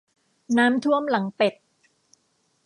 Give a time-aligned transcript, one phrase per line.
[0.57, 1.53] น้ำท่วมหลังเป็ด